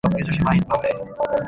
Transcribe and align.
সবকিছু 0.03 0.31
সীমাহীন 0.37 0.63
পাবে। 0.69 0.89